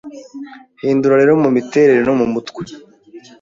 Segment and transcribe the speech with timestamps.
[0.81, 2.63] Hindura rero mumiterere no mumutwe